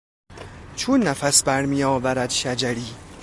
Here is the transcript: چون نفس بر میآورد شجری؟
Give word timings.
چون 0.75 1.03
نفس 1.03 1.43
بر 1.43 1.65
میآورد 1.65 2.29
شجری؟ 2.29 2.85